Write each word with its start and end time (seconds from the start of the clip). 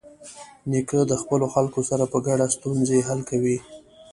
نیکه 0.69 0.99
د 1.07 1.13
خپلو 1.21 1.45
خلکو 1.53 1.79
سره 1.89 2.03
په 2.11 2.17
ګډه 2.27 2.47
ستونزې 2.55 2.99
حل 3.07 3.19
کوي. 3.29 3.57